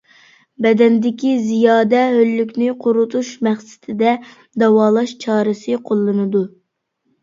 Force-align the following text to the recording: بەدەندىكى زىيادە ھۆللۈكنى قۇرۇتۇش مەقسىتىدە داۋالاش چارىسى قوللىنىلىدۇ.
بەدەندىكى 0.65 1.33
زىيادە 1.49 2.01
ھۆللۈكنى 2.15 2.71
قۇرۇتۇش 2.87 3.31
مەقسىتىدە 3.51 4.17
داۋالاش 4.67 5.19
چارىسى 5.25 5.83
قوللىنىلىدۇ. 5.91 6.49